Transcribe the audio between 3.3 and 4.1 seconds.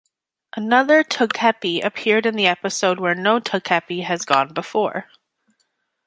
Togepi